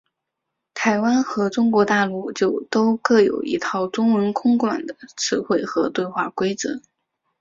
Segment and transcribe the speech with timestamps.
[0.73, 6.81] 台湾和中国大陆就都各有一套中文空管的词汇和对话规则。